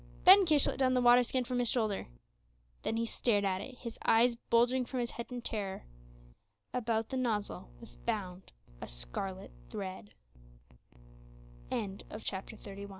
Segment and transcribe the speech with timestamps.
[0.25, 2.07] Ben Kish let down the water skin from his shoulder.
[2.81, 5.83] Then he stared at it, his eyes bulging from his head in terror.
[6.73, 8.51] About the nozzle was bound
[8.81, 10.15] a scarlet thread.
[12.23, 12.87] CHAPTER XXXII.